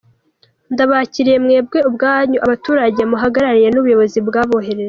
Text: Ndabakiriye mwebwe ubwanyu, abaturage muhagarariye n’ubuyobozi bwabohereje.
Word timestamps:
Ndabakiriye 0.73 1.37
mwebwe 1.45 1.79
ubwanyu, 1.89 2.37
abaturage 2.45 3.01
muhagarariye 3.11 3.69
n’ubuyobozi 3.71 4.17
bwabohereje. 4.27 4.79